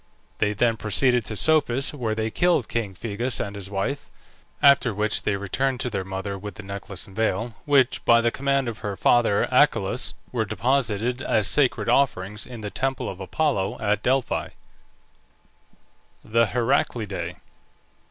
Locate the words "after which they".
4.59-5.35